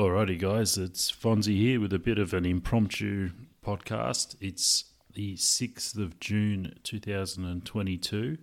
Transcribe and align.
Alrighty, 0.00 0.38
guys, 0.38 0.78
it's 0.78 1.12
Fonzie 1.12 1.58
here 1.58 1.78
with 1.78 1.92
a 1.92 1.98
bit 1.98 2.16
of 2.18 2.32
an 2.32 2.46
impromptu 2.46 3.32
podcast. 3.62 4.34
It's 4.40 4.84
the 5.12 5.36
6th 5.36 5.98
of 5.98 6.18
June 6.18 6.74
2022, 6.84 8.38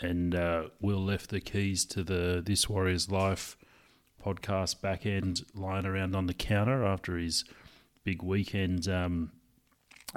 and 0.00 0.34
uh, 0.36 0.68
Will 0.80 1.04
left 1.04 1.30
the 1.30 1.40
keys 1.40 1.84
to 1.86 2.04
the 2.04 2.40
This 2.46 2.68
Warrior's 2.68 3.10
Life 3.10 3.56
podcast 4.24 4.80
back 4.80 5.04
end 5.04 5.42
lying 5.52 5.84
around 5.84 6.14
on 6.14 6.26
the 6.26 6.32
counter 6.32 6.84
after 6.84 7.16
his 7.16 7.42
big 8.04 8.22
weekend 8.22 8.86
um, 8.86 9.32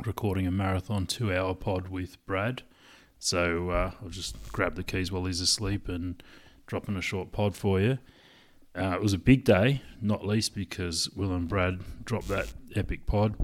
recording 0.06 0.46
a 0.46 0.52
marathon 0.52 1.08
two 1.08 1.34
hour 1.34 1.56
pod 1.56 1.88
with 1.88 2.24
Brad. 2.28 2.62
So 3.18 3.72
uh, 3.72 3.92
I'll 4.00 4.10
just 4.10 4.36
grab 4.52 4.76
the 4.76 4.84
keys 4.84 5.12
while 5.12 5.26
he's 5.26 5.42
asleep 5.42 5.90
and 5.90 6.22
drop 6.68 6.88
in 6.88 6.96
a 6.96 7.02
short 7.02 7.32
pod 7.32 7.56
for 7.56 7.82
you. 7.82 7.98
Uh, 8.78 8.94
it 8.96 9.02
was 9.02 9.14
a 9.14 9.18
big 9.18 9.44
day, 9.44 9.82
not 10.02 10.26
least 10.26 10.56
because 10.56 11.10
Will 11.10 11.34
and 11.34 11.48
Brad 11.48 11.82
dropped 12.06 12.30
that 12.30 12.54
epic 12.76 13.06
pod, 13.06 13.36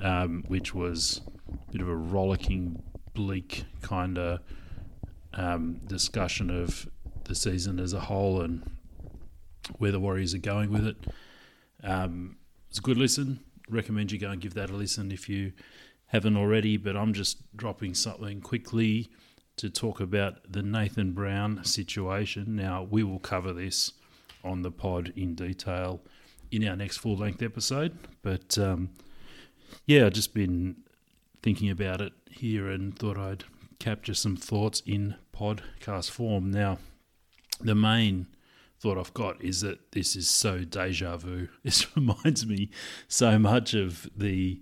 um, 0.00 0.44
which 0.48 0.74
was 0.74 1.22
a 1.50 1.72
bit 1.72 1.80
of 1.80 1.88
a 1.88 1.96
rollicking, 1.96 2.82
bleak 3.14 3.64
kind 3.80 4.18
of 4.18 4.40
um, 5.32 5.80
discussion 5.86 6.50
of 6.50 6.88
the 7.24 7.34
season 7.34 7.80
as 7.80 7.92
a 7.92 8.00
whole 8.00 8.42
and 8.42 8.70
where 9.78 9.90
the 9.90 10.00
Warriors 10.00 10.34
are 10.34 10.38
going 10.38 10.70
with 10.70 10.86
it. 10.86 10.96
Um, 11.82 12.36
it's 12.68 12.78
a 12.78 12.82
good 12.82 12.98
listen. 12.98 13.40
Recommend 13.68 14.12
you 14.12 14.18
go 14.18 14.30
and 14.30 14.40
give 14.40 14.54
that 14.54 14.70
a 14.70 14.74
listen 14.74 15.10
if 15.10 15.28
you 15.28 15.52
haven't 16.06 16.36
already. 16.36 16.76
But 16.76 16.96
I'm 16.96 17.12
just 17.12 17.38
dropping 17.56 17.94
something 17.94 18.40
quickly 18.40 19.08
to 19.56 19.70
talk 19.70 20.00
about 20.00 20.52
the 20.52 20.62
Nathan 20.62 21.12
Brown 21.12 21.64
situation. 21.64 22.54
Now, 22.56 22.86
we 22.88 23.02
will 23.02 23.18
cover 23.18 23.52
this 23.52 23.92
on 24.46 24.62
the 24.62 24.70
pod 24.70 25.12
in 25.16 25.34
detail 25.34 26.00
in 26.50 26.66
our 26.66 26.76
next 26.76 26.98
full 26.98 27.16
length 27.16 27.42
episode. 27.42 27.96
But 28.22 28.56
um, 28.58 28.90
yeah, 29.86 30.06
I've 30.06 30.12
just 30.12 30.34
been 30.34 30.76
thinking 31.42 31.70
about 31.70 32.00
it 32.00 32.12
here 32.30 32.68
and 32.68 32.96
thought 32.96 33.18
I'd 33.18 33.44
capture 33.78 34.14
some 34.14 34.36
thoughts 34.36 34.82
in 34.86 35.16
podcast 35.34 36.10
form. 36.10 36.50
Now, 36.50 36.78
the 37.60 37.74
main 37.74 38.26
thought 38.80 38.98
I've 38.98 39.14
got 39.14 39.42
is 39.42 39.60
that 39.62 39.92
this 39.92 40.16
is 40.16 40.28
so 40.28 40.60
deja 40.64 41.16
vu. 41.16 41.48
This 41.62 41.96
reminds 41.96 42.46
me 42.46 42.70
so 43.08 43.38
much 43.38 43.74
of 43.74 44.08
the 44.16 44.60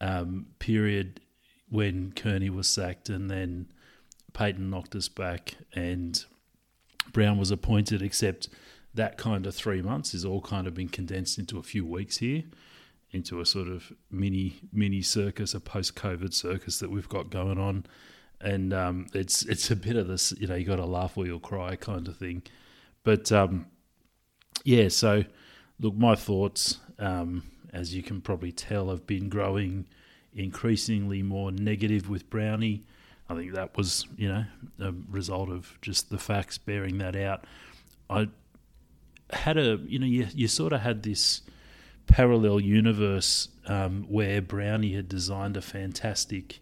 um, 0.00 0.46
period 0.58 1.20
when 1.68 2.12
Kearney 2.12 2.50
was 2.50 2.68
sacked 2.68 3.08
and 3.08 3.30
then 3.30 3.68
Payten 4.32 4.70
knocked 4.70 4.94
us 4.94 5.08
back 5.08 5.54
and 5.72 6.24
Brown 7.12 7.38
was 7.38 7.50
appointed, 7.50 8.02
except 8.02 8.48
that 8.94 9.18
kind 9.18 9.46
of 9.46 9.54
three 9.54 9.82
months 9.82 10.12
has 10.12 10.24
all 10.24 10.40
kind 10.40 10.66
of 10.66 10.74
been 10.74 10.88
condensed 10.88 11.38
into 11.38 11.58
a 11.58 11.62
few 11.62 11.84
weeks 11.84 12.18
here, 12.18 12.44
into 13.10 13.40
a 13.40 13.46
sort 13.46 13.68
of 13.68 13.92
mini 14.10 14.60
mini 14.72 15.02
circus, 15.02 15.54
a 15.54 15.60
post 15.60 15.94
COVID 15.96 16.32
circus 16.32 16.78
that 16.78 16.90
we've 16.90 17.08
got 17.08 17.30
going 17.30 17.58
on, 17.58 17.86
and 18.40 18.72
um, 18.72 19.06
it's 19.12 19.44
it's 19.44 19.70
a 19.70 19.76
bit 19.76 19.96
of 19.96 20.06
this, 20.06 20.32
you 20.38 20.46
know, 20.46 20.54
you 20.54 20.64
got 20.64 20.76
to 20.76 20.86
laugh 20.86 21.16
or 21.16 21.26
you'll 21.26 21.40
cry 21.40 21.76
kind 21.76 22.06
of 22.08 22.16
thing, 22.16 22.42
but 23.02 23.30
um, 23.32 23.66
yeah. 24.64 24.88
So 24.88 25.24
look, 25.80 25.94
my 25.94 26.14
thoughts, 26.14 26.78
um, 26.98 27.42
as 27.72 27.94
you 27.94 28.02
can 28.02 28.20
probably 28.20 28.52
tell, 28.52 28.90
have 28.90 29.06
been 29.06 29.28
growing 29.28 29.86
increasingly 30.34 31.22
more 31.22 31.52
negative 31.52 32.08
with 32.08 32.28
Brownie. 32.30 32.84
I 33.28 33.34
think 33.34 33.54
that 33.54 33.76
was, 33.76 34.06
you 34.16 34.28
know, 34.28 34.44
a 34.80 34.92
result 35.08 35.48
of 35.48 35.78
just 35.80 36.10
the 36.10 36.18
facts 36.18 36.58
bearing 36.58 36.98
that 36.98 37.16
out. 37.16 37.44
I 38.10 38.28
had 39.32 39.56
a 39.56 39.78
you 39.86 39.98
know 39.98 40.06
you 40.06 40.26
you 40.34 40.48
sort 40.48 40.72
of 40.72 40.80
had 40.80 41.02
this 41.02 41.42
parallel 42.06 42.60
universe 42.60 43.48
um, 43.66 44.04
where 44.08 44.42
Brownie 44.42 44.94
had 44.94 45.08
designed 45.08 45.56
a 45.56 45.62
fantastic 45.62 46.60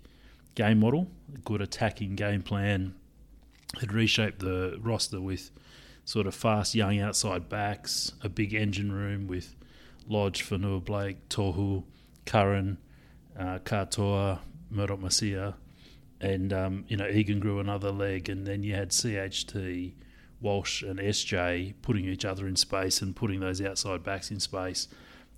game 0.55 0.81
model, 0.81 1.11
a 1.35 1.39
good 1.39 1.61
attacking 1.61 2.15
game 2.15 2.43
plan, 2.43 2.95
had 3.81 3.93
reshaped 3.93 4.39
the 4.41 4.79
roster 4.81 5.21
with 5.21 5.51
sort 6.05 6.27
of 6.27 6.35
fast 6.35 6.75
young 6.75 7.01
outside 7.01 7.49
backs, 7.49 8.13
a 8.23 8.29
big 8.29 8.55
engine 8.55 8.93
room 8.93 9.27
with 9.27 9.55
Lodge, 10.09 10.49
Fonua 10.49 10.85
Blake, 10.85 11.29
Tohu, 11.29 11.85
Curran, 12.27 12.79
uh, 13.39 13.59
Katoa, 13.61 14.41
Murdoch-Masila, 14.71 15.55
and 16.21 16.53
um, 16.53 16.85
you 16.89 16.97
know 16.97 17.09
Egan 17.09 17.41
grew 17.41 17.59
another 17.59 17.91
leg, 17.91 18.29
and 18.29 18.47
then 18.47 18.63
you 18.63 18.75
had 18.75 18.91
CHT 18.91 19.95
Walsh 20.43 20.83
and 20.83 20.99
SJ 20.99 21.75
putting 21.83 22.05
each 22.05 22.25
other 22.25 22.47
in 22.47 22.57
space 22.57 23.01
and 23.01 23.15
putting 23.15 23.41
those 23.41 23.63
outside 23.63 24.03
backs 24.03 24.31
in 24.31 24.41
space. 24.41 24.89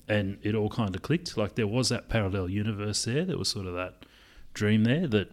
And 0.09 0.39
it 0.43 0.55
all 0.55 0.69
kind 0.69 0.95
of 0.95 1.03
clicked. 1.03 1.37
Like 1.37 1.55
there 1.55 1.67
was 1.67 1.89
that 1.91 2.09
parallel 2.09 2.49
universe 2.49 3.05
there. 3.05 3.25
There 3.25 3.39
was 3.39 3.49
sort 3.49 3.67
of 3.67 3.75
that 3.75 4.05
dream 4.53 4.85
there 4.85 5.07
that 5.09 5.31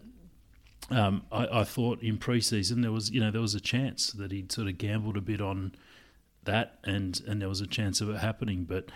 um, 0.90 1.24
I, 1.32 1.60
I, 1.60 1.64
thought 1.64 2.02
in 2.02 2.18
preseason 2.18 2.82
there 2.82 2.92
was, 2.92 3.12
you 3.12 3.20
know, 3.22 3.32
there 3.32 3.42
was 3.42 3.56
a 3.56 3.62
chance 3.62 4.12
that 4.12 4.32
he'd 4.32 4.52
sort 4.52 4.68
of 4.68 4.78
gambled 4.78 5.16
a 5.16 5.22
bit 5.22 5.40
on 5.40 5.74
that, 6.44 6.80
and 6.84 7.22
and 7.28 7.42
there 7.42 7.48
was 7.48 7.62
a 7.62 7.68
chance 7.68 8.02
of 8.02 8.10
it 8.10 8.18
happening. 8.18 8.66
But 8.66 8.90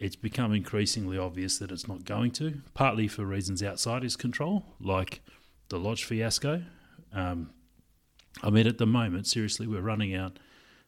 it's 0.00 0.16
become 0.16 0.52
increasingly 0.52 1.18
obvious 1.18 1.58
that 1.58 1.70
it's 1.70 1.86
not 1.86 2.04
going 2.04 2.32
to. 2.32 2.60
Partly 2.74 3.06
for 3.06 3.24
reasons 3.24 3.62
outside 3.62 4.02
his 4.02 4.16
control, 4.16 4.64
like 4.80 5.20
the 5.68 5.78
Lodge 5.78 6.04
fiasco. 6.04 6.62
Um, 7.12 7.50
I 8.42 8.50
mean, 8.50 8.66
at 8.66 8.78
the 8.78 8.86
moment, 8.86 9.26
seriously, 9.26 9.66
we're 9.66 9.80
running 9.80 10.14
out 10.14 10.38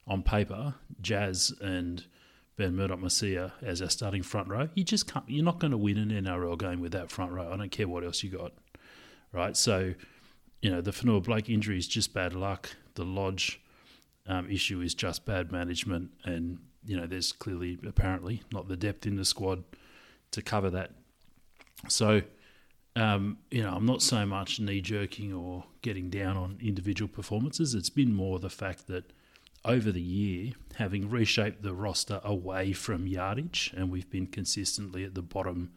on 0.07 0.23
paper 0.23 0.75
Jazz 1.01 1.53
and 1.61 2.05
Ben 2.57 2.77
Murdoch-Masila 2.77 3.53
as 3.63 3.81
our 3.81 3.89
starting 3.89 4.23
front 4.23 4.49
row. 4.49 4.69
You 4.75 4.85
just 4.85 5.13
can't. 5.13 5.25
You're 5.29 5.45
not 5.45 5.59
going 5.59 5.71
to 5.71 5.79
win 5.79 5.99
an 5.99 6.11
NRL 6.11 6.59
game 6.59 6.81
with 6.81 6.93
that 6.93 7.11
front 7.11 7.33
row. 7.33 7.51
I 7.53 7.57
don't 7.57 7.71
care 7.71 7.89
what 7.89 8.05
else 8.05 8.23
you 8.23 8.31
got, 8.31 8.53
right? 9.33 9.57
So, 9.57 9.95
you 10.63 10.71
know, 10.71 10.81
the 10.81 10.91
Fonua 10.91 11.23
Blake 11.23 11.49
injury 11.49 11.79
is 11.79 11.89
just 11.89 12.13
bad 12.13 12.35
luck. 12.35 12.71
The 12.95 13.05
Lodge 13.05 13.61
um, 14.27 14.51
issue 14.51 14.81
is 14.81 14.95
just 14.95 15.25
bad 15.25 15.51
management, 15.51 16.11
and 16.25 16.59
you 16.85 16.97
know, 16.97 17.07
there's 17.07 17.33
clearly, 17.33 17.79
apparently, 17.87 18.43
not 18.53 18.69
the 18.69 18.77
depth 18.77 19.07
in 19.07 19.17
the 19.17 19.25
squad 19.25 19.65
to 20.33 20.43
cover 20.43 20.71
that. 20.71 20.93
So 21.89 22.23
um, 23.01 23.39
you 23.51 23.63
know, 23.63 23.73
I'm 23.73 23.87
not 23.87 24.03
so 24.03 24.27
much 24.27 24.61
knee 24.61 24.83
jerking 24.83 25.33
or 25.33 25.65
getting 25.81 26.11
down 26.11 26.37
on 26.37 26.59
individual 26.61 27.09
performances. 27.09 27.75
It's 27.75 27.89
been 27.89 28.15
more 28.15 28.39
the 28.39 28.51
fact 28.51 28.89
that 28.89 29.13
over 29.65 29.91
the 29.91 30.03
year, 30.03 30.53
having 30.75 31.09
reshaped 31.09 31.63
the 31.63 31.73
roster 31.73 32.21
away 32.23 32.73
from 32.75 33.07
yardage, 33.07 33.73
and 33.75 33.91
we've 33.91 34.11
been 34.11 34.27
consistently 34.27 35.05
at 35.05 35.15
the 35.15 35.23
bottom 35.23 35.73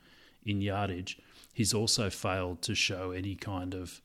in 0.45 0.59
yardage, 0.59 1.17
he's 1.53 1.73
also 1.73 2.09
failed 2.09 2.61
to 2.63 2.75
show 2.75 3.11
any 3.11 3.35
kind 3.35 3.73
of 3.73 4.01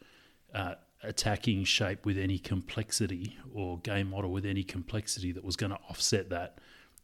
uh, 0.54 0.74
attacking 1.02 1.64
shape 1.64 2.06
with 2.06 2.18
any 2.18 2.38
complexity 2.38 3.36
or 3.52 3.78
game 3.78 4.10
model 4.10 4.30
with 4.30 4.46
any 4.46 4.62
complexity 4.62 5.32
that 5.32 5.44
was 5.44 5.56
going 5.56 5.70
to 5.70 5.78
offset 5.90 6.30
that 6.30 6.58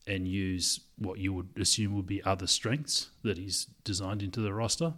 and 0.06 0.28
use 0.28 0.80
what 0.98 1.18
you 1.18 1.32
would 1.32 1.48
assume 1.56 1.94
would 1.96 2.06
be 2.06 2.22
other 2.22 2.46
strengths 2.46 3.10
that 3.22 3.36
he's 3.36 3.66
designed 3.82 4.22
into 4.22 4.40
the 4.40 4.52
roster 4.52 4.94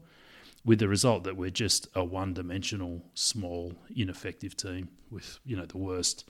with 0.67 0.81
the 0.81 0.89
result 0.89 1.23
that 1.25 1.37
we're 1.37 1.49
just 1.49 1.87
a 1.95 2.05
one-dimensional, 2.05 3.01
small, 3.15 3.73
ineffective 3.95 4.57
team 4.57 4.89
with 5.11 5.39
you 5.47 5.57
know 5.57 5.65
the 5.65 5.79
worst 5.79 6.29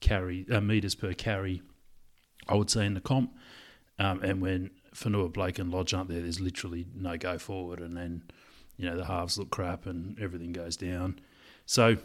carry 0.00 0.46
uh, 0.50 0.60
meters 0.60 0.94
per 0.94 1.12
carry, 1.12 1.62
I 2.48 2.54
would 2.54 2.70
say 2.70 2.86
in 2.86 2.94
the 2.94 3.00
comp. 3.00 3.32
Um, 3.98 4.22
and 4.22 4.40
when 4.40 4.70
Fonua 4.92 5.32
Blake 5.32 5.58
and 5.60 5.70
Lodge 5.70 5.94
aren't 5.94 6.08
there, 6.08 6.22
there's 6.22 6.40
literally 6.40 6.86
no 6.96 7.16
go 7.16 7.38
forward, 7.38 7.80
and 7.80 7.96
then 7.96 8.24
you 8.78 8.88
know 8.88 8.96
the 8.96 9.04
halves 9.04 9.38
look 9.38 9.50
crap 9.50 9.86
and 9.86 10.18
everything 10.18 10.52
goes 10.52 10.76
down. 10.76 11.20
So 11.66 11.98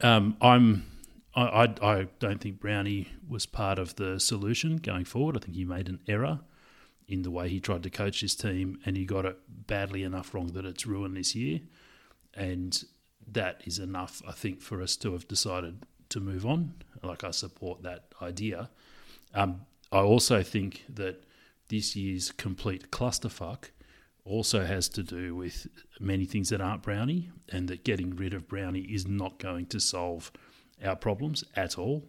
um, 0.00 0.36
I'm 0.40 0.86
I, 1.34 1.42
I, 1.42 1.64
I 1.82 2.08
don't 2.20 2.40
think 2.40 2.60
Brownie 2.60 3.08
was 3.28 3.46
part 3.46 3.80
of 3.80 3.96
the 3.96 4.20
solution 4.20 4.76
going 4.76 5.06
forward. 5.06 5.36
I 5.36 5.40
think 5.40 5.56
he 5.56 5.64
made 5.64 5.88
an 5.88 5.98
error 6.06 6.40
in 7.12 7.22
the 7.22 7.30
way 7.30 7.46
he 7.46 7.60
tried 7.60 7.82
to 7.82 7.90
coach 7.90 8.22
his 8.22 8.34
team, 8.34 8.78
and 8.86 8.96
he 8.96 9.04
got 9.04 9.26
it 9.26 9.38
badly 9.66 10.02
enough 10.02 10.32
wrong 10.32 10.46
that 10.46 10.64
it's 10.64 10.86
ruined 10.86 11.14
this 11.14 11.34
year. 11.34 11.60
And 12.32 12.82
that 13.30 13.60
is 13.66 13.78
enough, 13.78 14.22
I 14.26 14.32
think, 14.32 14.62
for 14.62 14.80
us 14.80 14.96
to 14.96 15.12
have 15.12 15.28
decided 15.28 15.84
to 16.08 16.20
move 16.20 16.46
on. 16.46 16.72
Like 17.02 17.22
I 17.22 17.30
support 17.30 17.82
that 17.82 18.06
idea. 18.22 18.70
Um, 19.34 19.66
I 19.92 19.98
also 19.98 20.42
think 20.42 20.86
that 20.88 21.24
this 21.68 21.94
year's 21.94 22.32
complete 22.32 22.90
clusterfuck 22.90 23.64
also 24.24 24.64
has 24.64 24.88
to 24.88 25.02
do 25.02 25.36
with 25.36 25.66
many 26.00 26.24
things 26.24 26.48
that 26.48 26.62
aren't 26.62 26.82
Brownie, 26.82 27.30
and 27.50 27.68
that 27.68 27.84
getting 27.84 28.16
rid 28.16 28.32
of 28.32 28.48
Brownie 28.48 28.80
is 28.80 29.06
not 29.06 29.38
going 29.38 29.66
to 29.66 29.80
solve 29.80 30.32
our 30.82 30.96
problems 30.96 31.44
at 31.56 31.76
all. 31.76 32.08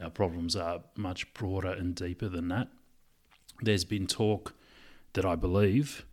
Our 0.00 0.08
problems 0.08 0.56
are 0.56 0.80
much 0.96 1.30
broader 1.34 1.72
and 1.72 1.94
deeper 1.94 2.30
than 2.30 2.48
that 2.48 2.68
there's 3.62 3.84
been 3.84 4.06
talk 4.06 4.54
that 5.12 5.24
I 5.24 5.36
believe 5.36 6.06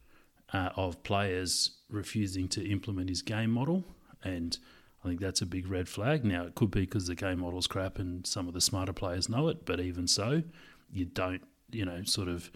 uh, 0.54 0.70
of 0.76 1.04
players 1.04 1.72
refusing 1.90 2.48
to 2.50 2.68
implement 2.68 3.10
his 3.10 3.22
game 3.22 3.52
model, 3.52 3.84
and 4.24 4.58
I 5.04 5.08
think 5.10 5.20
that's 5.20 5.42
a 5.42 5.46
big 5.46 5.70
red 5.70 5.88
flag. 5.88 6.26
Now, 6.26 6.44
it 6.46 6.56
could 6.56 6.72
be 6.72 6.82
because 6.82 7.08
the 7.08 7.16
game 7.16 7.40
model's 7.40 7.68
crap 7.68 8.00
and 8.00 8.26
some 8.26 8.48
of 8.48 8.54
the 8.54 8.62
smarter 8.62 8.94
players 8.94 9.30
know 9.30 9.48
it, 9.48 9.66
but 9.66 9.80
even 9.80 10.08
so, 10.08 10.44
you 10.92 11.06
don't, 11.06 11.42
you 11.72 11.86
know, 11.86 12.04
sort 12.04 12.28
of 12.28 12.52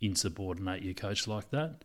insubordinate 0.00 0.82
your 0.82 0.94
coach 0.94 1.26
like 1.26 1.50
that. 1.50 1.84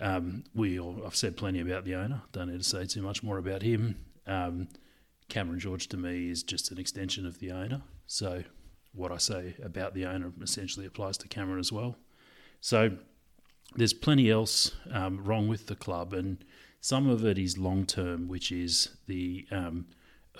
Um, 0.00 0.44
we 0.54 0.78
all, 0.78 1.02
I've 1.04 1.16
said 1.16 1.36
plenty 1.36 1.60
about 1.60 1.84
the 1.84 1.94
owner. 1.96 2.22
Don't 2.32 2.48
need 2.48 2.58
to 2.58 2.64
say 2.64 2.86
too 2.86 3.02
much 3.02 3.22
more 3.22 3.38
about 3.38 3.62
him. 3.62 3.96
Um, 4.26 4.68
Cameron 5.28 5.58
George 5.58 5.88
to 5.88 5.96
me 5.96 6.30
is 6.30 6.42
just 6.42 6.70
an 6.70 6.78
extension 6.78 7.26
of 7.26 7.38
the 7.38 7.50
owner. 7.50 7.82
So 8.06 8.44
what 8.94 9.12
I 9.12 9.18
say 9.18 9.54
about 9.62 9.94
the 9.94 10.06
owner 10.06 10.32
essentially 10.42 10.86
applies 10.86 11.18
to 11.18 11.28
Cameron 11.28 11.60
as 11.60 11.72
well. 11.72 11.96
So 12.60 12.96
there's 13.76 13.92
plenty 13.92 14.30
else 14.30 14.72
um, 14.90 15.22
wrong 15.24 15.48
with 15.48 15.66
the 15.66 15.76
club, 15.76 16.12
and 16.12 16.44
some 16.80 17.08
of 17.08 17.24
it 17.24 17.38
is 17.38 17.58
long 17.58 17.86
term, 17.86 18.28
which 18.28 18.50
is 18.50 18.96
the 19.06 19.46
um, 19.50 19.86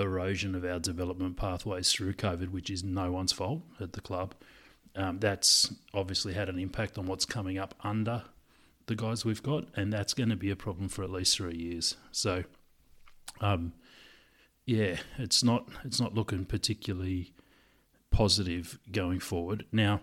erosion 0.00 0.54
of 0.54 0.64
our 0.64 0.78
development 0.78 1.36
pathways 1.36 1.92
through 1.92 2.14
COVID, 2.14 2.50
which 2.50 2.70
is 2.70 2.82
no 2.82 3.12
one's 3.12 3.32
fault 3.32 3.62
at 3.80 3.92
the 3.92 4.00
club. 4.00 4.34
Um, 4.96 5.18
that's 5.18 5.72
obviously 5.94 6.34
had 6.34 6.48
an 6.48 6.58
impact 6.58 6.98
on 6.98 7.06
what's 7.06 7.24
coming 7.24 7.58
up 7.58 7.74
under 7.84 8.24
the 8.86 8.96
guys 8.96 9.24
we've 9.24 9.42
got, 9.42 9.66
and 9.76 9.92
that's 9.92 10.14
going 10.14 10.30
to 10.30 10.36
be 10.36 10.50
a 10.50 10.56
problem 10.56 10.88
for 10.88 11.04
at 11.04 11.10
least 11.10 11.36
three 11.36 11.56
years. 11.56 11.96
So, 12.10 12.44
um, 13.40 13.74
yeah, 14.64 14.96
it's 15.18 15.44
not 15.44 15.68
it's 15.84 16.00
not 16.00 16.14
looking 16.14 16.44
particularly 16.44 17.32
positive 18.10 18.78
going 18.90 19.20
forward. 19.20 19.64
Now, 19.72 20.00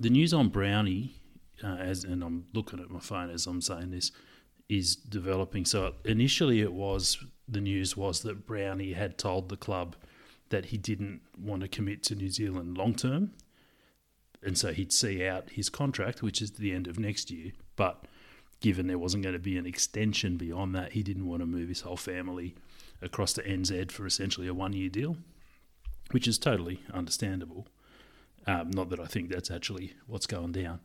the 0.00 0.10
news 0.10 0.32
on 0.32 0.48
Brownie, 0.48 1.16
uh, 1.62 1.76
as 1.76 2.04
and 2.04 2.22
I'm 2.22 2.46
looking 2.52 2.80
at 2.80 2.90
my 2.90 3.00
phone 3.00 3.30
as 3.30 3.46
I'm 3.46 3.60
saying 3.60 3.90
this, 3.90 4.10
is 4.68 4.96
developing. 4.96 5.64
So 5.64 5.94
initially, 6.04 6.60
it 6.60 6.72
was 6.72 7.18
the 7.48 7.60
news 7.60 7.96
was 7.96 8.22
that 8.22 8.46
Brownie 8.46 8.94
had 8.94 9.18
told 9.18 9.48
the 9.48 9.56
club 9.56 9.96
that 10.48 10.66
he 10.66 10.78
didn't 10.78 11.20
want 11.38 11.62
to 11.62 11.68
commit 11.68 12.02
to 12.04 12.14
New 12.14 12.28
Zealand 12.30 12.76
long 12.76 12.94
term, 12.94 13.32
and 14.42 14.56
so 14.56 14.72
he'd 14.72 14.92
see 14.92 15.26
out 15.26 15.50
his 15.50 15.68
contract, 15.68 16.22
which 16.22 16.40
is 16.40 16.52
the 16.52 16.72
end 16.72 16.86
of 16.86 16.98
next 16.98 17.30
year. 17.30 17.52
But 17.76 18.06
given 18.60 18.86
there 18.86 18.98
wasn't 18.98 19.22
going 19.22 19.34
to 19.34 19.38
be 19.38 19.58
an 19.58 19.66
extension 19.66 20.36
beyond 20.36 20.74
that, 20.74 20.92
he 20.92 21.02
didn't 21.02 21.26
want 21.26 21.42
to 21.42 21.46
move 21.46 21.68
his 21.68 21.82
whole 21.82 21.96
family 21.96 22.54
across 23.02 23.32
to 23.34 23.42
NZ 23.42 23.90
for 23.90 24.06
essentially 24.06 24.46
a 24.46 24.54
one 24.54 24.72
year 24.72 24.88
deal, 24.88 25.16
which 26.10 26.28
is 26.28 26.38
totally 26.38 26.80
understandable. 26.92 27.66
Um, 28.46 28.70
not 28.70 28.90
that 28.90 29.00
I 29.00 29.06
think 29.06 29.30
that's 29.30 29.50
actually 29.50 29.94
what's 30.06 30.26
going 30.26 30.52
down. 30.52 30.80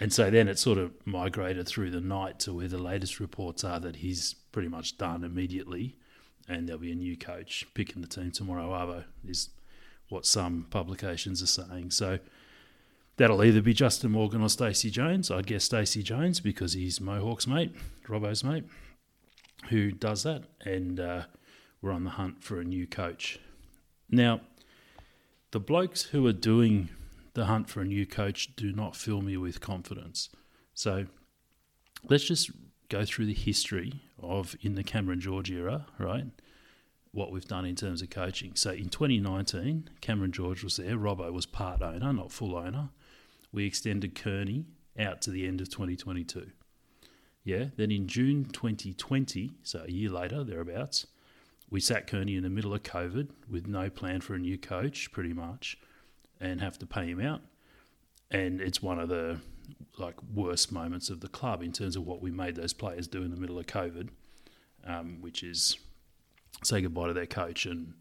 And 0.00 0.12
so 0.12 0.30
then 0.30 0.46
it 0.46 0.58
sort 0.58 0.78
of 0.78 0.92
migrated 1.04 1.66
through 1.66 1.90
the 1.90 2.00
night 2.00 2.38
to 2.40 2.52
where 2.52 2.68
the 2.68 2.78
latest 2.78 3.18
reports 3.18 3.64
are 3.64 3.80
that 3.80 3.96
he's 3.96 4.34
pretty 4.52 4.68
much 4.68 4.96
done 4.98 5.24
immediately 5.24 5.96
and 6.48 6.66
there'll 6.66 6.80
be 6.80 6.92
a 6.92 6.96
new 6.96 7.16
coach 7.16 7.66
picking 7.74 8.00
the 8.00 8.08
team 8.08 8.30
tomorrow. 8.30 8.70
Arvo 8.70 9.04
is 9.26 9.50
what 10.08 10.24
some 10.24 10.66
publications 10.70 11.42
are 11.42 11.46
saying. 11.46 11.90
So 11.90 12.18
that'll 13.16 13.44
either 13.44 13.60
be 13.60 13.74
Justin 13.74 14.12
Morgan 14.12 14.42
or 14.42 14.48
Stacey 14.48 14.90
Jones. 14.90 15.30
I 15.30 15.42
guess 15.42 15.64
Stacey 15.64 16.02
Jones 16.02 16.40
because 16.40 16.72
he's 16.72 17.00
Mohawk's 17.00 17.46
mate, 17.46 17.74
Robbo's 18.06 18.42
mate, 18.42 18.64
who 19.68 19.92
does 19.92 20.22
that. 20.22 20.44
And 20.64 20.98
uh, 20.98 21.22
we're 21.82 21.92
on 21.92 22.04
the 22.04 22.10
hunt 22.10 22.42
for 22.42 22.60
a 22.60 22.64
new 22.64 22.86
coach. 22.86 23.38
Now, 24.10 24.40
the 25.50 25.60
blokes 25.60 26.02
who 26.04 26.26
are 26.26 26.32
doing 26.32 26.88
the 27.34 27.46
hunt 27.46 27.68
for 27.68 27.80
a 27.80 27.84
new 27.84 28.06
coach 28.06 28.54
do 28.56 28.72
not 28.72 28.96
fill 28.96 29.22
me 29.22 29.36
with 29.36 29.60
confidence. 29.60 30.28
So 30.74 31.06
let's 32.08 32.24
just 32.24 32.50
go 32.88 33.04
through 33.04 33.26
the 33.26 33.34
history 33.34 34.02
of 34.20 34.56
in 34.60 34.74
the 34.74 34.82
Cameron 34.82 35.20
George 35.20 35.50
era, 35.50 35.86
right? 35.98 36.26
What 37.12 37.30
we've 37.30 37.46
done 37.46 37.64
in 37.64 37.76
terms 37.76 38.02
of 38.02 38.10
coaching. 38.10 38.52
So 38.54 38.70
in 38.70 38.88
2019, 38.88 39.90
Cameron 40.00 40.32
George 40.32 40.62
was 40.62 40.76
there. 40.76 40.96
Robbo 40.96 41.32
was 41.32 41.46
part 41.46 41.82
owner, 41.82 42.12
not 42.12 42.32
full 42.32 42.56
owner. 42.56 42.90
We 43.52 43.64
extended 43.64 44.14
Kearney 44.14 44.66
out 44.98 45.22
to 45.22 45.30
the 45.30 45.46
end 45.46 45.60
of 45.60 45.70
2022. 45.70 46.50
Yeah. 47.44 47.66
Then 47.76 47.90
in 47.90 48.08
June 48.08 48.44
2020, 48.44 49.52
so 49.62 49.84
a 49.86 49.90
year 49.90 50.10
later, 50.10 50.44
thereabouts, 50.44 51.06
we 51.70 51.80
sat 51.80 52.06
Kearney 52.06 52.36
in 52.36 52.42
the 52.42 52.50
middle 52.50 52.74
of 52.74 52.82
COVID 52.82 53.28
with 53.50 53.66
no 53.66 53.90
plan 53.90 54.20
for 54.20 54.34
a 54.34 54.38
new 54.38 54.56
coach, 54.56 55.12
pretty 55.12 55.32
much, 55.32 55.78
and 56.40 56.60
have 56.60 56.78
to 56.78 56.86
pay 56.86 57.06
him 57.06 57.20
out. 57.20 57.42
And 58.30 58.60
it's 58.60 58.82
one 58.82 58.98
of 58.98 59.08
the 59.08 59.40
like 59.98 60.16
worst 60.34 60.72
moments 60.72 61.10
of 61.10 61.20
the 61.20 61.28
club 61.28 61.62
in 61.62 61.72
terms 61.72 61.96
of 61.96 62.06
what 62.06 62.22
we 62.22 62.30
made 62.30 62.54
those 62.54 62.72
players 62.72 63.06
do 63.06 63.22
in 63.22 63.30
the 63.30 63.36
middle 63.36 63.58
of 63.58 63.66
COVID, 63.66 64.08
um, 64.86 65.18
which 65.20 65.42
is 65.42 65.78
say 66.62 66.80
goodbye 66.80 67.08
to 67.08 67.12
their 67.12 67.26
coach 67.26 67.66
and 67.66 67.94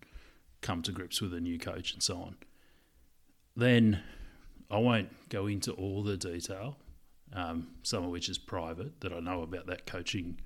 come 0.61 0.81
to 0.81 0.91
grips 0.91 1.21
with 1.21 1.33
a 1.33 1.39
new 1.39 1.59
coach 1.59 1.93
and 1.93 2.01
so 2.01 2.17
on. 2.17 2.35
Then 3.55 4.01
I 4.69 4.77
won't 4.77 5.09
go 5.29 5.47
into 5.47 5.71
all 5.73 6.03
the 6.03 6.17
detail, 6.17 6.77
um, 7.33 7.67
some 7.83 8.03
of 8.03 8.09
which 8.09 8.29
is 8.29 8.37
private 8.37 9.01
that 9.01 9.11
I 9.13 9.19
know 9.19 9.41
about 9.41 9.67
that 9.67 9.85
coaching 9.85 10.39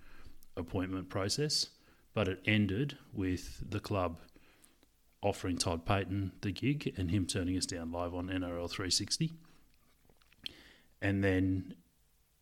appointment 0.57 1.09
process, 1.09 1.67
but 2.13 2.28
it 2.28 2.42
ended 2.46 2.98
with 3.13 3.63
the 3.69 3.80
club 3.80 4.19
offering 5.22 5.58
Todd 5.58 5.86
Payten 5.86 6.31
the 6.42 6.52
gig 6.52 6.94
and 6.98 7.12
him 7.12 7.25
turning 7.25 7.58
us 7.58 7.66
down 7.66 7.92
live 7.92 8.13
on 8.13 8.28
NRL 8.28 8.69
360 8.69 9.34
and 11.02 11.24
then 11.24 11.74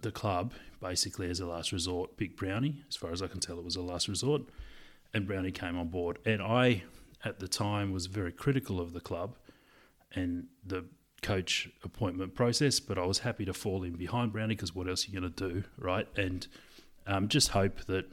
the 0.02 0.12
club 0.12 0.54
basically 0.82 1.30
as 1.30 1.40
a 1.40 1.46
last 1.46 1.72
resort 1.72 2.18
picked 2.18 2.38
Brownie. 2.38 2.84
As 2.88 2.96
far 2.96 3.12
as 3.12 3.22
I 3.22 3.28
can 3.28 3.40
tell, 3.40 3.58
it 3.58 3.66
was 3.66 3.76
a 3.76 3.82
last 3.82 4.08
resort, 4.08 4.44
and 5.14 5.28
Brownie 5.28 5.52
came 5.52 5.78
on 5.78 5.90
board. 5.90 6.20
And 6.26 6.42
I, 6.42 6.84
at 7.24 7.40
the 7.40 7.48
time, 7.48 7.92
was 7.92 8.06
very 8.06 8.32
critical 8.32 8.80
of 8.80 8.94
the 8.94 9.00
club 9.00 9.36
and 10.14 10.48
the 10.66 10.86
coach 11.22 11.70
appointment 11.84 12.34
process, 12.34 12.80
but 12.80 12.98
I 12.98 13.06
was 13.06 13.20
happy 13.20 13.46
to 13.46 13.54
fall 13.54 13.84
in 13.84 13.94
behind 13.94 14.32
Brownie 14.32 14.56
because 14.56 14.74
what 14.74 14.88
else 14.88 15.06
are 15.06 15.12
you 15.12 15.20
going 15.20 15.32
to 15.34 15.50
do, 15.50 15.64
right? 15.78 16.08
And 16.16 16.48
um, 17.06 17.28
just 17.28 17.50
hope 17.50 17.86
that 17.86 18.06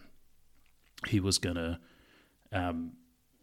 he 1.06 1.20
was 1.20 1.38
going 1.38 1.56
to 1.56 1.78
um, 2.52 2.93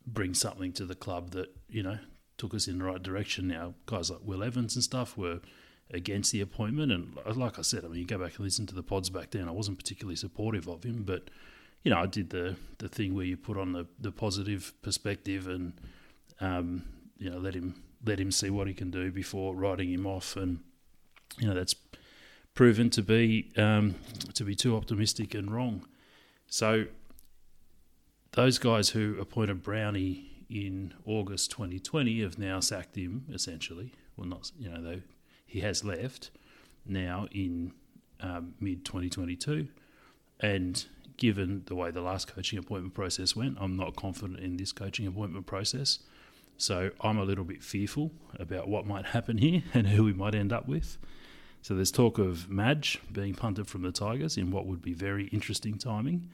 bring 0.06 0.34
something 0.34 0.74
to 0.74 0.86
the 0.86 0.96
club 0.96 1.32
that 1.32 1.50
you 1.70 1.84
know 1.84 1.98
took 2.38 2.54
us 2.54 2.68
in 2.68 2.80
the 2.80 2.84
right 2.86 3.02
direction. 3.02 3.48
Now, 3.48 3.76
guys 3.86 4.10
like 4.10 4.22
Will 4.24 4.44
Evans 4.44 4.76
and 4.76 4.84
stuff 4.84 5.18
were 5.18 5.40
against 5.92 6.32
the 6.32 6.42
appointment. 6.42 6.92
And 6.92 7.16
like 7.38 7.60
I 7.60 7.62
said, 7.62 7.86
I 7.86 7.88
mean, 7.88 8.00
you 8.00 8.06
go 8.06 8.18
back 8.18 8.36
and 8.36 8.46
listen 8.46 8.66
to 8.68 8.76
the 8.76 8.84
pods 8.84 9.10
back 9.10 9.32
then. 9.32 9.48
I 9.48 9.52
wasn't 9.52 9.78
particularly 9.78 10.16
supportive 10.16 10.68
of 10.68 10.84
him, 10.84 11.04
but 11.04 11.30
you 11.84 11.92
know, 11.92 12.00
I 12.00 12.06
did 12.06 12.30
the 12.30 12.56
the 12.80 12.90
thing 12.90 13.14
where 13.16 13.26
you 13.26 13.38
put 13.38 13.58
on 13.58 13.74
the, 13.74 13.86
the 14.00 14.12
positive 14.12 14.74
perspective 14.82 15.48
and 15.48 15.74
um, 16.40 16.84
you 17.18 17.30
know 17.30 17.38
let 17.38 17.54
him 17.54 17.84
let 18.06 18.20
him 18.20 18.32
see 18.32 18.50
what 18.50 18.68
he 18.68 18.74
can 18.74 18.92
do 18.92 19.12
before 19.12 19.56
writing 19.56 19.92
him 19.92 20.06
off, 20.06 20.36
and 20.36 20.60
you 21.38 21.48
know 21.48 21.54
that's 21.54 21.76
proven 22.56 22.90
to 22.92 23.02
be 23.02 23.52
um, 23.58 23.96
to 24.34 24.44
be 24.44 24.56
too 24.56 24.76
optimistic 24.76 25.34
and 25.34 25.52
wrong. 25.52 25.86
So 26.48 26.86
those 28.34 28.60
guys 28.60 28.90
who 28.90 29.18
appointed 29.20 29.64
Brownie 29.64 30.30
in 30.50 30.94
August 31.06 31.52
2020 31.52 32.22
have 32.22 32.38
now 32.38 32.60
sacked 32.60 32.96
him 32.96 33.26
essentially. 33.34 33.94
Well, 34.18 34.28
not 34.28 34.52
you 34.60 34.70
know 34.70 34.82
they 34.82 35.02
he 35.46 35.62
has 35.62 35.84
left 35.84 36.32
now 36.86 37.28
in 37.32 37.74
um, 38.20 38.56
mid 38.60 38.86
2022. 38.86 39.68
And 40.40 40.84
given 41.18 41.64
the 41.68 41.76
way 41.76 41.92
the 41.92 42.02
last 42.02 42.28
coaching 42.34 42.58
appointment 42.58 42.94
process 42.94 43.36
went, 43.36 43.58
I'm 43.60 43.78
not 43.78 43.96
confident 43.96 44.40
in 44.40 44.58
this 44.58 44.72
coaching 44.72 45.06
appointment 45.06 45.46
process. 45.46 46.00
So 46.58 46.92
I'm 47.02 47.18
a 47.18 47.24
little 47.24 47.44
bit 47.44 47.64
fearful 47.64 48.12
about 48.40 48.68
what 48.68 48.86
might 48.86 49.06
happen 49.08 49.38
here 49.38 49.64
and 49.74 49.88
who 49.88 50.04
we 50.04 50.14
might 50.14 50.36
end 50.36 50.52
up 50.52 50.68
with. 50.68 50.98
So 51.62 51.76
there's 51.76 51.92
talk 51.92 52.18
of 52.18 52.50
Madge 52.50 53.00
being 53.12 53.36
punted 53.36 53.68
from 53.68 53.84
the 53.84 53.92
Tigers 53.92 54.38
in 54.38 54.52
what 54.52 54.66
would 54.66 54.82
be 54.82 54.94
very 54.94 55.28
interesting 55.28 55.78
timing. 55.78 56.30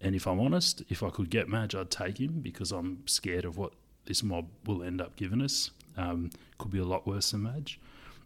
And 0.00 0.14
if 0.14 0.26
I'm 0.26 0.40
honest, 0.40 0.82
if 0.88 1.02
I 1.02 1.10
could 1.10 1.30
get 1.30 1.48
Madge, 1.48 1.74
I'd 1.74 1.90
take 1.90 2.18
him 2.18 2.40
because 2.40 2.72
I'm 2.72 3.06
scared 3.06 3.44
of 3.44 3.56
what 3.56 3.72
this 4.06 4.22
mob 4.22 4.48
will 4.66 4.82
end 4.82 5.00
up 5.00 5.16
giving 5.16 5.40
us. 5.40 5.70
Um, 5.96 6.30
could 6.58 6.70
be 6.70 6.78
a 6.78 6.84
lot 6.84 7.06
worse 7.06 7.30
than 7.30 7.42
Madge. 7.42 7.80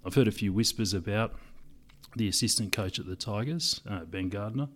I've 0.05 0.15
heard 0.15 0.29
a 0.29 0.33
few 0.33 0.53
whispers 0.53 0.95
about 0.95 1.35
the 2.17 2.29
assistant 2.29 2.73
coach 2.73 2.99
at 2.99 3.07
the 3.07 3.17
Tigers, 3.17 3.81
uh, 3.89 4.05
Ben 4.05 4.29
Gardner, 4.29 4.69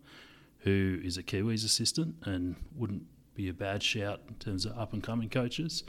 who 0.61 1.01
is 1.03 1.17
a 1.17 1.23
Kiwis 1.23 1.65
assistant 1.65 2.17
and 2.25 2.57
wouldn't 2.77 3.05
be 3.35 3.49
a 3.49 3.55
bad 3.55 3.83
shout 3.83 4.21
in 4.29 4.35
terms 4.35 4.67
of 4.67 4.79
up 4.79 4.93
and 4.93 5.03
coming 5.03 5.29
coaches. 5.29 5.85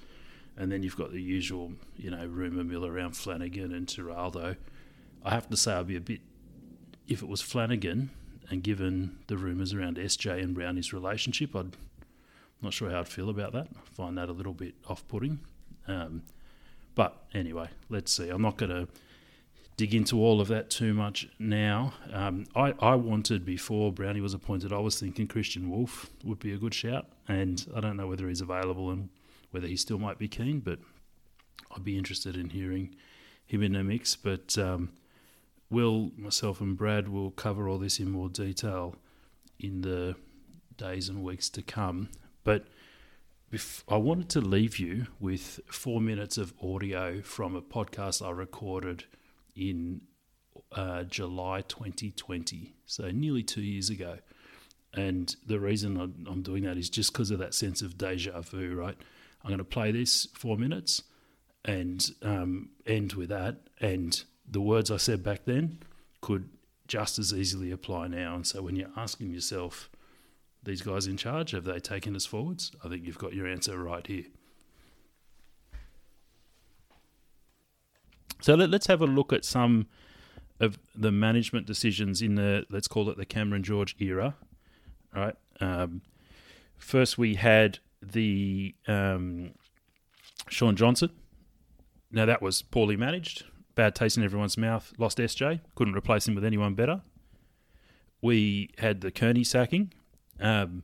And 0.56 0.72
then 0.72 0.84
you've 0.84 0.98
got 0.98 1.12
the 1.12 1.22
usual, 1.22 1.74
you 1.98 2.12
know, 2.12 2.26
rumour 2.26 2.64
mill 2.64 2.86
around 2.86 3.18
Flanagan 3.18 3.74
and 3.74 3.88
Ciraldo. 3.88 4.56
I 5.24 5.32
have 5.32 5.50
to 5.50 5.58
say, 5.58 5.74
I'd 5.74 5.88
be 5.88 5.96
a 5.96 6.02
bit, 6.02 6.22
if 7.08 7.22
it 7.22 7.28
was 7.28 7.42
Flanagan, 7.42 8.12
and 8.50 8.64
given 8.64 9.18
the 9.28 9.38
rumours 9.38 9.74
around 9.74 9.98
SJ 9.98 10.42
and 10.42 10.54
Brownie's 10.54 10.94
relationship, 10.94 11.56
I'm 11.56 11.72
not 12.62 12.74
sure 12.74 12.90
how 12.90 13.00
I'd 13.00 13.08
feel 13.08 13.30
about 13.30 13.54
that. 13.54 13.68
I 13.76 13.96
find 13.96 14.18
that 14.18 14.30
a 14.30 14.34
little 14.34 14.54
bit 14.54 14.76
off 14.88 15.08
putting. 15.08 15.40
Um, 15.88 16.24
but 16.96 17.26
anyway, 17.34 17.70
let's 17.90 18.12
see. 18.12 18.30
I'm 18.30 18.42
not 18.42 18.58
going 18.58 18.70
to 18.70 18.88
dig 19.78 19.96
into 19.96 20.18
all 20.20 20.40
of 20.40 20.48
that 20.50 20.70
too 20.70 20.94
much 20.94 21.28
now. 21.40 21.94
Um, 22.12 22.46
I, 22.56 22.74
I 22.80 22.96
wanted 22.96 23.46
before 23.46 23.92
Brownie 23.92 24.22
was 24.22 24.34
appointed, 24.34 24.72
I 24.72 24.78
was 24.78 25.00
thinking 25.00 25.28
Kristian 25.28 25.68
Woolf 25.68 26.10
would 26.24 26.40
be 26.40 26.54
a 26.54 26.58
good 26.58 26.74
shout, 26.74 27.08
and 27.28 27.66
I 27.76 27.80
don't 27.80 27.98
know 27.98 28.08
whether 28.08 28.28
he's 28.28 28.42
available 28.42 28.92
and 28.92 29.10
whether 29.52 29.68
he 29.68 29.76
still 29.76 30.00
might 30.00 30.18
be 30.18 30.28
keen, 30.28 30.60
but 30.60 30.80
I'd 31.76 31.84
be 31.84 31.98
interested 31.98 32.38
in 32.38 32.50
hearing 32.50 32.96
him 33.46 33.64
in 33.64 33.74
the 33.74 33.84
mix. 33.84 34.16
But 34.16 34.58
um, 34.58 34.92
Will, 35.74 36.12
myself, 36.15 36.62
and 36.62 36.77
Brad 36.77 37.10
will 37.10 37.32
cover 37.32 37.68
all 37.68 37.80
this 37.80 38.00
in 38.00 38.12
more 38.12 38.30
detail 38.30 38.96
in 39.60 39.82
the 39.82 40.15
days 40.77 41.10
and 41.10 41.24
weeks 41.24 41.50
to 41.50 41.63
come. 41.63 42.10
But 42.44 42.68
I 43.88 43.98
wanted 43.98 44.30
to 44.30 44.42
leave 44.42 44.77
you 44.77 45.08
with 45.20 45.60
four 45.68 46.00
minutes 46.00 46.38
of 46.38 46.53
audio 46.62 47.22
from 47.22 47.56
a 47.56 47.62
podcast 47.62 48.25
I 48.25 48.30
recorded 48.30 49.06
in 49.56 50.01
uh, 50.72 51.03
July 51.03 51.62
2020, 51.62 52.75
so 52.86 53.10
nearly 53.12 53.42
two 53.42 53.62
years 53.62 53.89
ago. 53.89 54.20
And 54.94 55.36
the 55.48 55.60
reason 55.60 55.98
I'm 56.27 56.44
doing 56.44 56.63
that 56.63 56.77
is 56.77 56.89
just 56.89 57.13
because 57.13 57.32
of 57.32 57.39
that 57.39 57.56
sense 57.56 57.82
of 57.82 57.98
deja 57.98 58.42
vu, 58.42 58.75
right? 58.75 58.98
I'm 59.44 59.50
going 59.50 59.58
to 59.58 59.63
play 59.63 59.92
this 59.92 60.27
four 60.36 60.56
minutes 60.56 61.01
and 61.65 62.08
um, 62.22 62.70
end 62.86 63.13
with 63.13 63.30
that. 63.30 63.58
And 63.82 64.24
the 64.50 64.62
words 64.62 64.92
I 64.92 64.98
said 64.98 65.24
back 65.24 65.46
then 65.46 65.80
could 66.22 66.50
just 66.88 67.18
as 67.20 67.34
easily 67.34 67.72
apply 67.72 68.08
now. 68.08 68.36
And 68.36 68.46
so 68.46 68.62
when 68.62 68.76
you're 68.76 68.90
asking 68.96 69.32
yourself, 69.32 69.90
these 70.64 70.82
guys 70.82 71.08
in 71.08 71.18
charge, 71.18 71.52
have 71.52 71.66
they 71.66 71.80
taken 71.80 72.16
us 72.16 72.26
forwards? 72.26 72.72
I 72.84 72.90
think 72.90 73.06
you've 73.06 73.18
got 73.18 73.34
your 73.34 73.48
answer 73.48 73.78
right 73.78 74.06
here. 74.06 74.26
So 78.42 78.56
let, 78.56 78.74
us 78.74 78.88
have 78.88 79.02
a 79.02 79.06
look 79.08 79.32
at 79.32 79.46
some 79.46 79.88
of 80.60 80.78
the 80.96 81.12
management 81.12 81.66
decisions 81.66 82.22
in 82.22 82.36
the, 82.36 82.66
let's 82.70 82.88
call 82.88 83.10
it 83.10 83.18
the 83.18 83.26
Cameron 83.26 83.64
George 83.64 83.96
era. 84.00 84.36
Right. 85.16 85.36
Um, 85.60 86.02
first, 86.78 87.18
we 87.18 87.36
had 87.36 87.80
the 88.02 88.76
um, 88.88 89.52
Shaun 90.50 90.76
Johnson. 90.76 91.10
Now, 92.12 92.26
that 92.26 92.42
was 92.42 92.62
poorly 92.62 92.98
managed, 92.98 93.46
bad 93.75 93.96
taste 93.96 94.18
in 94.18 94.24
everyone's 94.24 94.58
mouth, 94.58 94.94
lost 94.98 95.18
SJ, 95.18 95.62
couldn't 95.75 95.96
replace 95.96 96.27
him 96.27 96.36
with 96.36 96.46
anyone 96.46 96.74
better. 96.75 97.01
We 98.22 98.70
had 98.77 99.01
the 99.01 99.12
Kearney 99.12 99.44
sacking. 99.44 99.94
Um, 100.39 100.84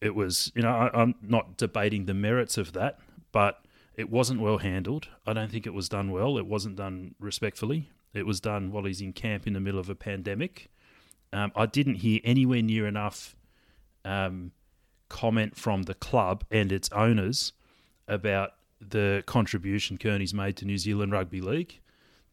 it 0.00 0.14
was, 0.14 0.50
you 0.54 0.62
know, 0.62 0.70
I, 0.70 0.90
I'm 1.00 1.14
not 1.22 1.56
debating 1.56 2.06
the 2.06 2.14
merits 2.14 2.58
of 2.58 2.72
that, 2.72 2.98
but 3.30 3.64
it 3.94 4.10
wasn't 4.10 4.40
well 4.40 4.58
handled. 4.58 5.08
I 5.26 5.32
don't 5.32 5.50
think 5.50 5.66
it 5.66 5.74
was 5.74 5.88
done 5.88 6.10
well. 6.10 6.38
It 6.38 6.46
wasn't 6.46 6.76
done 6.76 7.14
respectfully. 7.20 7.90
It 8.14 8.26
was 8.26 8.40
done 8.40 8.72
while 8.72 8.84
he's 8.84 9.00
in 9.00 9.12
camp 9.12 9.46
in 9.46 9.52
the 9.52 9.60
middle 9.60 9.80
of 9.80 9.88
a 9.88 9.94
pandemic. 9.94 10.70
Um, 11.32 11.52
I 11.54 11.66
didn't 11.66 11.96
hear 11.96 12.20
anywhere 12.24 12.62
near 12.62 12.86
enough 12.86 13.36
um, 14.04 14.52
comment 15.08 15.56
from 15.56 15.84
the 15.84 15.94
club 15.94 16.44
and 16.50 16.72
its 16.72 16.90
owners 16.92 17.52
about 18.08 18.54
the 18.80 19.22
contribution 19.26 19.96
Kearney's 19.96 20.34
made 20.34 20.56
to 20.56 20.64
New 20.64 20.78
Zealand 20.78 21.12
Rugby 21.12 21.40
League. 21.40 21.80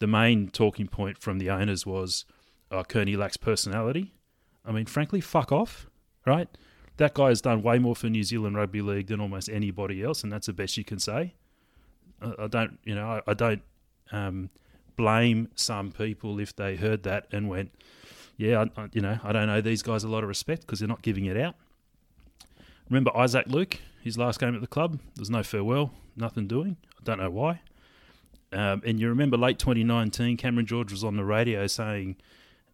The 0.00 0.06
main 0.06 0.48
talking 0.48 0.88
point 0.88 1.18
from 1.18 1.38
the 1.38 1.50
owners 1.50 1.86
was 1.86 2.24
oh, 2.70 2.82
Kearney 2.84 3.16
lacks 3.16 3.36
personality. 3.36 4.12
I 4.64 4.72
mean, 4.72 4.86
frankly, 4.86 5.20
fuck 5.20 5.52
off, 5.52 5.86
right? 6.26 6.48
That 6.96 7.14
guy 7.14 7.28
has 7.28 7.40
done 7.40 7.62
way 7.62 7.78
more 7.78 7.96
for 7.96 8.08
New 8.08 8.22
Zealand 8.22 8.56
Rugby 8.56 8.82
League 8.82 9.06
than 9.06 9.20
almost 9.20 9.48
anybody 9.48 10.02
else, 10.02 10.22
and 10.22 10.32
that's 10.32 10.46
the 10.46 10.52
best 10.52 10.76
you 10.76 10.84
can 10.84 10.98
say. 10.98 11.34
I, 12.20 12.34
I 12.40 12.46
don't, 12.46 12.78
you 12.84 12.94
know, 12.94 13.06
I, 13.06 13.30
I 13.30 13.34
don't 13.34 13.62
um, 14.12 14.50
blame 14.96 15.48
some 15.54 15.92
people 15.92 16.38
if 16.40 16.54
they 16.54 16.76
heard 16.76 17.02
that 17.04 17.26
and 17.32 17.48
went, 17.48 17.72
"Yeah, 18.36 18.66
I, 18.76 18.88
you 18.92 19.00
know, 19.00 19.18
I 19.22 19.32
don't 19.32 19.46
know 19.46 19.60
these 19.60 19.82
guys 19.82 20.04
a 20.04 20.08
lot 20.08 20.22
of 20.22 20.28
respect 20.28 20.62
because 20.62 20.80
they're 20.80 20.88
not 20.88 21.02
giving 21.02 21.26
it 21.26 21.36
out." 21.36 21.54
Remember 22.88 23.16
Isaac 23.16 23.46
Luke, 23.46 23.78
his 24.02 24.18
last 24.18 24.40
game 24.40 24.54
at 24.54 24.60
the 24.60 24.66
club? 24.66 24.98
There's 25.14 25.30
no 25.30 25.42
farewell, 25.42 25.92
nothing 26.16 26.48
doing. 26.48 26.76
I 26.98 27.04
don't 27.04 27.18
know 27.18 27.30
why. 27.30 27.60
Um, 28.52 28.82
and 28.84 28.98
you 28.98 29.08
remember 29.08 29.36
late 29.36 29.58
2019, 29.58 30.36
Cameron 30.36 30.66
George 30.66 30.90
was 30.90 31.04
on 31.04 31.16
the 31.16 31.24
radio 31.24 31.66
saying 31.66 32.16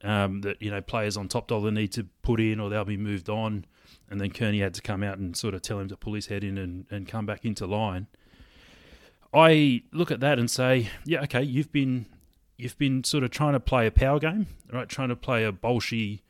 um, 0.02 0.40
that 0.42 0.61
you 0.61 0.71
know 0.71 0.80
players 0.80 1.16
on 1.16 1.28
top 1.28 1.49
dollar 1.49 1.71
need 1.71 1.92
to 1.92 2.04
put 2.23 2.40
in 2.40 2.61
or 2.61 2.71
they'll 2.71 2.85
be 2.85 2.97
moved 2.97 3.28
on, 3.28 3.64
and 4.11 4.21
then 4.21 4.30
Kearney 4.30 4.61
had 4.61 4.75
to 4.75 4.83
come 4.83 5.02
out 5.02 5.18
and 5.18 5.37
sort 5.37 5.54
of 5.54 5.62
tell 5.62 5.78
him 5.78 5.88
to 5.88 5.97
pull 5.97 6.14
his 6.14 6.26
head 6.26 6.45
in 6.45 6.59
and, 6.59 6.87
and 6.90 7.09
come 7.09 7.26
back 7.26 7.45
into 7.45 7.66
line. 7.66 8.06
I 9.35 9.83
look 9.92 10.11
at 10.11 10.21
that 10.21 10.38
and 10.38 10.50
say, 10.50 10.88
yeah, 11.04 11.23
okay, 11.23 11.42
you've 11.42 11.73
been 11.73 12.06
you've 12.56 12.78
been 12.78 13.04
sort 13.04 13.25
of 13.25 13.30
trying 13.30 13.52
to 13.52 13.61
play 13.61 13.87
a 13.87 13.90
power 13.90 14.18
game, 14.18 14.47
right? 14.73 14.88
Trying 14.88 15.11
to 15.11 15.16
play 15.16 15.45
a 15.45 15.52
bolshy 15.52 16.21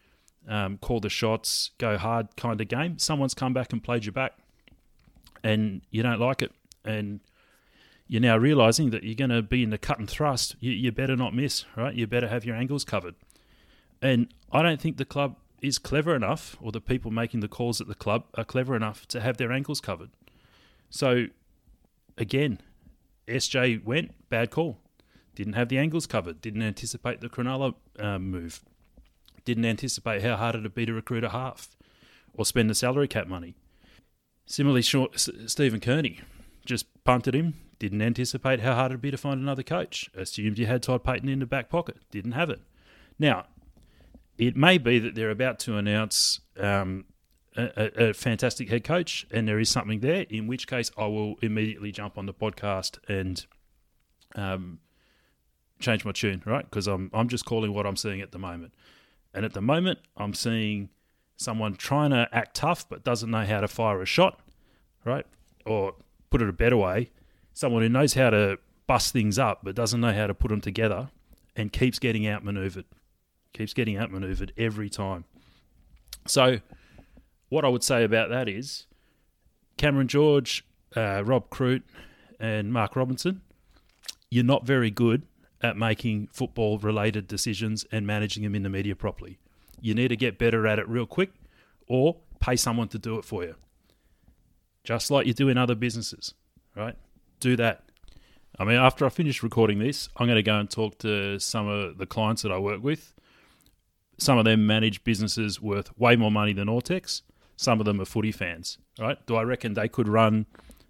um, 0.48 0.78
call 0.78 1.00
the 1.00 1.08
shots, 1.08 1.70
go 1.78 1.98
hard 1.98 2.36
kind 2.36 2.60
of 2.60 2.68
game. 2.68 2.98
Someone's 2.98 3.34
come 3.34 3.52
back 3.52 3.72
and 3.72 3.82
played 3.82 4.04
you 4.04 4.12
back, 4.12 4.32
and 5.42 5.82
you 5.90 6.02
don't 6.02 6.20
like 6.20 6.42
it, 6.42 6.52
and 6.84 7.20
you're 8.08 8.22
now 8.22 8.36
realizing 8.36 8.90
that 8.90 9.02
you're 9.02 9.14
going 9.14 9.30
to 9.30 9.42
be 9.42 9.62
in 9.62 9.70
the 9.70 9.78
cut 9.78 9.98
and 9.98 10.08
thrust. 10.08 10.56
You, 10.60 10.72
you 10.72 10.92
better 10.92 11.16
not 11.16 11.34
miss, 11.34 11.64
right? 11.76 11.94
You 11.94 12.06
better 12.06 12.28
have 12.28 12.44
your 12.44 12.56
angles 12.56 12.84
covered. 12.84 13.14
And 14.00 14.28
I 14.52 14.62
don't 14.62 14.80
think 14.80 14.96
the 14.96 15.04
club 15.04 15.36
is 15.62 15.78
clever 15.78 16.14
enough, 16.14 16.56
or 16.60 16.70
the 16.70 16.80
people 16.80 17.10
making 17.10 17.40
the 17.40 17.48
calls 17.48 17.80
at 17.80 17.88
the 17.88 17.94
club 17.94 18.24
are 18.34 18.44
clever 18.44 18.76
enough 18.76 19.06
to 19.08 19.20
have 19.20 19.38
their 19.38 19.50
ankles 19.50 19.80
covered. 19.80 20.10
So, 20.90 21.26
again, 22.16 22.60
SJ 23.26 23.84
went, 23.84 24.14
bad 24.28 24.50
call. 24.50 24.78
Didn't 25.34 25.54
have 25.54 25.68
the 25.68 25.78
angles 25.78 26.06
covered, 26.06 26.40
didn't 26.40 26.62
anticipate 26.62 27.20
the 27.20 27.28
Cronulla 27.28 27.74
um, 27.98 28.30
move 28.30 28.62
didn't 29.46 29.64
anticipate 29.64 30.22
how 30.22 30.36
hard 30.36 30.56
it'd 30.56 30.74
be 30.74 30.84
to 30.84 30.92
recruit 30.92 31.24
a 31.24 31.30
half 31.30 31.70
or 32.34 32.44
spend 32.44 32.68
the 32.68 32.74
salary 32.74 33.08
cap 33.08 33.26
money. 33.26 33.54
Similarly, 34.44 34.82
short 34.82 35.18
Stephen 35.46 35.80
Kearney 35.80 36.20
just 36.66 36.86
punted 37.04 37.34
him, 37.34 37.54
didn't 37.78 38.02
anticipate 38.02 38.60
how 38.60 38.74
hard 38.74 38.92
it'd 38.92 39.02
be 39.02 39.10
to 39.10 39.16
find 39.16 39.40
another 39.40 39.62
coach, 39.62 40.10
assumed 40.14 40.58
you 40.58 40.66
had 40.66 40.82
Todd 40.82 41.04
Payten 41.04 41.30
in 41.30 41.40
the 41.40 41.46
back 41.46 41.68
pocket, 41.68 41.98
didn't 42.10 42.32
have 42.32 42.50
it. 42.50 42.60
Now, 43.18 43.46
it 44.38 44.56
may 44.56 44.78
be 44.78 44.98
that 44.98 45.14
they're 45.14 45.30
about 45.30 45.58
to 45.60 45.76
announce 45.76 46.40
um, 46.58 47.04
a, 47.56 48.08
a, 48.08 48.12
fantastic 48.12 48.68
head 48.68 48.84
coach 48.84 49.26
and 49.30 49.48
there 49.48 49.58
is 49.58 49.70
something 49.70 50.00
there, 50.00 50.26
in 50.28 50.46
which 50.46 50.66
case 50.66 50.90
I 50.96 51.06
will 51.06 51.36
immediately 51.42 51.92
jump 51.92 52.18
on 52.18 52.26
the 52.26 52.34
podcast 52.34 52.98
and 53.08 53.44
um, 54.34 54.78
change 55.78 56.04
my 56.04 56.12
tune, 56.12 56.42
right? 56.44 56.68
Because 56.68 56.86
I'm, 56.86 57.10
I'm 57.12 57.28
just 57.28 57.44
calling 57.44 57.72
what 57.72 57.86
I'm 57.86 57.96
seeing 57.96 58.20
at 58.20 58.32
the 58.32 58.38
moment. 58.38 58.74
And 59.32 59.44
at 59.44 59.52
the 59.52 59.62
moment, 59.62 60.00
I'm 60.16 60.34
seeing 60.34 60.90
someone 61.36 61.76
trying 61.76 62.10
to 62.10 62.28
act 62.32 62.56
tough 62.56 62.88
but 62.88 63.04
doesn't 63.04 63.30
know 63.30 63.44
how 63.44 63.60
to 63.60 63.68
fire 63.68 64.00
a 64.00 64.06
shot, 64.06 64.40
right? 65.04 65.26
Or 65.64 65.94
put 66.30 66.42
it 66.42 66.48
a 66.48 66.52
better 66.52 66.76
way, 66.76 67.10
someone 67.56 67.80
who 67.80 67.88
knows 67.88 68.12
how 68.12 68.28
to 68.28 68.58
bust 68.86 69.14
things 69.14 69.38
up 69.38 69.60
but 69.62 69.74
doesn't 69.74 70.02
know 70.02 70.12
how 70.12 70.26
to 70.26 70.34
put 70.34 70.50
them 70.50 70.60
together 70.60 71.08
and 71.56 71.72
keeps 71.72 71.98
getting 71.98 72.28
outmaneuvered. 72.28 72.84
Keeps 73.54 73.72
getting 73.72 73.98
outmaneuvered 73.98 74.52
every 74.58 74.90
time. 74.90 75.24
So, 76.26 76.58
what 77.48 77.64
I 77.64 77.68
would 77.68 77.82
say 77.82 78.04
about 78.04 78.28
that 78.28 78.46
is 78.46 78.86
Cameron 79.78 80.06
George, 80.06 80.66
uh, 80.94 81.24
Rob 81.24 81.48
Croot, 81.48 81.82
and 82.38 82.74
Mark 82.74 82.94
Robinson, 82.94 83.40
you're 84.28 84.44
not 84.44 84.66
very 84.66 84.90
good 84.90 85.22
at 85.62 85.78
making 85.78 86.28
football 86.32 86.76
related 86.78 87.26
decisions 87.26 87.86
and 87.90 88.06
managing 88.06 88.42
them 88.42 88.54
in 88.54 88.64
the 88.64 88.68
media 88.68 88.94
properly. 88.94 89.38
You 89.80 89.94
need 89.94 90.08
to 90.08 90.16
get 90.16 90.38
better 90.38 90.66
at 90.66 90.78
it 90.78 90.86
real 90.86 91.06
quick 91.06 91.32
or 91.88 92.16
pay 92.38 92.56
someone 92.56 92.88
to 92.88 92.98
do 92.98 93.16
it 93.16 93.24
for 93.24 93.44
you. 93.44 93.54
Just 94.84 95.10
like 95.10 95.26
you 95.26 95.32
do 95.32 95.48
in 95.48 95.56
other 95.56 95.74
businesses, 95.74 96.34
right? 96.76 96.96
Do 97.40 97.56
that. 97.56 97.82
I 98.58 98.64
mean, 98.64 98.76
after 98.76 99.04
I 99.04 99.10
finish 99.10 99.42
recording 99.42 99.78
this, 99.78 100.08
I'm 100.16 100.26
going 100.26 100.36
to 100.36 100.42
go 100.42 100.58
and 100.58 100.70
talk 100.70 100.98
to 100.98 101.38
some 101.38 101.68
of 101.68 101.98
the 101.98 102.06
clients 102.06 102.42
that 102.42 102.52
I 102.52 102.58
work 102.58 102.82
with. 102.82 103.12
Some 104.18 104.38
of 104.38 104.46
them 104.46 104.66
manage 104.66 105.04
businesses 105.04 105.60
worth 105.60 105.96
way 105.98 106.16
more 106.16 106.30
money 106.30 106.54
than 106.54 106.68
Autex. 106.68 107.20
Some 107.56 107.80
of 107.80 107.86
them 107.86 108.00
are 108.00 108.06
footy 108.06 108.32
fans, 108.32 108.78
right? 108.98 109.24
Do 109.26 109.36
I 109.36 109.42
reckon 109.42 109.74
they 109.74 109.88
could 109.88 110.08
run 110.08 110.46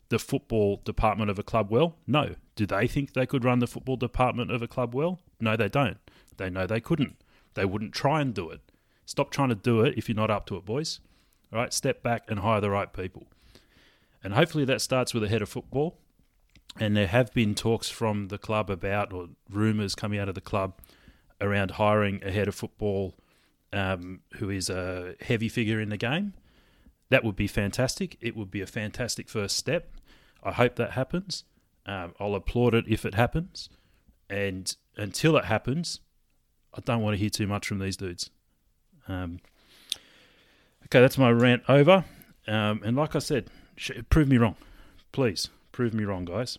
the 0.09 0.19
football 0.19 0.81
department 0.85 1.31
of 1.31 1.39
a 1.39 1.43
club 1.43 1.71
well? 1.71 1.97
No. 2.07 2.37
Do 2.55 2.67
they 2.67 2.87
think 2.87 3.13
they 3.13 3.27
could 3.27 3.45
run 3.45 3.59
the 3.59 3.67
football 3.67 3.97
department 3.97 4.53
of 4.53 4.63
a 4.63 4.69
club 4.69 4.95
well? 4.95 5.19
No, 5.41 5.57
they 5.57 5.69
don't. 5.69 5.99
They 6.37 6.51
know 6.51 6.67
they 6.67 6.81
couldn't. 6.81 7.17
They 7.55 7.65
wouldn't 7.65 7.93
try 7.93 8.21
and 8.21 8.33
do 8.33 8.51
it. 8.51 8.61
Stop 9.05 9.31
trying 9.31 9.49
to 9.49 9.55
do 9.55 9.81
it 9.81 9.95
if 9.97 10.09
you're 10.09 10.17
not 10.17 10.31
up 10.31 10.47
to 10.47 10.57
it, 10.57 10.65
boys. 10.65 11.01
All 11.53 11.59
right, 11.59 11.73
step 11.73 12.03
back 12.03 12.31
and 12.31 12.41
hire 12.41 12.61
the 12.61 12.71
right 12.71 12.93
people. 12.93 13.27
And 14.23 14.35
hopefully 14.35 14.65
that 14.65 14.81
starts 14.81 15.15
with 15.15 15.25
a 15.25 15.29
head 15.29 15.43
of 15.43 15.49
football. 15.49 15.97
And 16.79 16.97
there 16.97 17.07
have 17.07 17.33
been 17.33 17.55
talks 17.55 17.89
from 17.89 18.29
the 18.29 18.39
club 18.39 18.69
about, 18.71 19.13
or 19.13 19.29
rumours 19.51 19.95
coming 19.95 20.19
out 20.19 20.29
of 20.29 20.35
the 20.35 20.41
club 20.41 20.75
around 21.41 21.73
hiring 21.73 22.23
a 22.23 22.31
head 22.31 22.49
of 22.49 22.55
football 22.55 23.15
um, 23.73 24.21
who 24.35 24.51
is 24.51 24.69
a 24.69 25.15
heavy 25.21 25.49
figure 25.49 25.81
in 25.81 25.89
the 25.89 25.97
game. 25.97 26.35
That 27.09 27.25
would 27.25 27.37
be 27.37 27.47
fantastic. 27.47 28.17
It 28.21 28.37
would 28.37 28.51
be 28.51 28.61
a 28.61 28.67
fantastic 28.67 29.29
first 29.29 29.57
step. 29.57 29.93
I 30.43 30.53
hope 30.53 30.77
that 30.77 30.93
happens. 30.93 31.45
Um, 31.87 32.15
I'll 32.19 32.35
applaud 32.35 32.75
it 32.75 32.85
if 32.89 33.05
it 33.05 33.15
happens. 33.15 33.69
And 34.29 34.75
until 34.97 35.37
it 35.37 35.45
happens, 35.45 36.01
I 36.75 36.81
don't 36.85 37.01
want 37.01 37.15
to 37.15 37.19
hear 37.19 37.31
too 37.31 37.47
much 37.47 37.67
from 37.67 37.79
these 37.79 37.97
dudes. 37.97 38.31
Um, 39.09 39.39
okay, 40.87 41.01
that's 41.01 41.17
my 41.17 41.31
rant 41.31 41.63
over. 41.69 42.05
Um, 42.47 42.83
and 42.85 42.97
like 42.97 43.15
I 43.17 43.21
said, 43.21 43.49
prove 44.11 44.29
me 44.29 44.37
wrong. 44.37 44.57
Please, 45.13 45.49
prove 45.73 45.95
me 45.95 46.05
wrong, 46.05 46.25
guys. 46.25 46.59